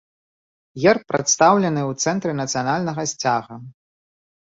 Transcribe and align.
Герб 0.83 1.01
прадстаўлены 1.11 1.81
ў 1.91 2.07
цэнтры 2.07 2.31
нацыянальнага 2.41 3.01
сцяга. 3.17 3.65